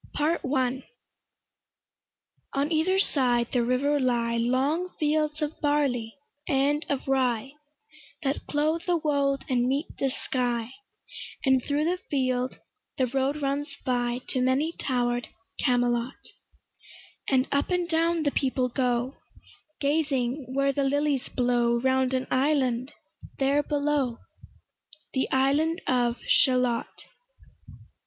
[0.15, 0.83] PART I
[2.53, 6.15] On either side the river lie Long fields of barley
[6.47, 7.51] and of rye,
[8.23, 10.71] That clothe the wold and meet the sky;
[11.45, 12.57] And thro' the field
[12.97, 15.27] the road runs by To many tower'd
[15.59, 16.29] Camelot;
[17.29, 19.17] And up and down the people go,
[19.79, 22.91] Gazing where the lilies blow Round an island
[23.37, 24.17] there below,
[25.13, 27.03] The island of Shalott.